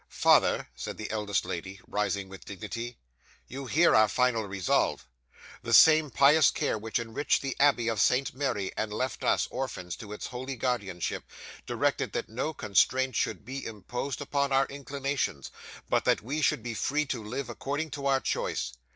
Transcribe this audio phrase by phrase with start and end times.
[0.09, 2.97] '"Father," said the eldest lady, rising with dignity,
[3.47, 5.07] "you hear our final resolve.
[5.61, 9.95] The same pious care which enriched the abbey of St Mary, and left us, orphans,
[9.97, 11.23] to its holy guardianship,
[11.67, 15.51] directed that no constraint should be imposed upon our inclinations,
[15.87, 18.73] but that we should be free to live according to our choice.